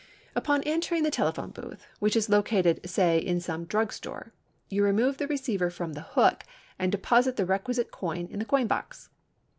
[0.35, 4.33] Upon entering the telephone booth, which is located, say, in some drug store,
[4.67, 6.43] you remove the receiver from the hook
[6.79, 9.11] and deposit the requisite coin in the coin box.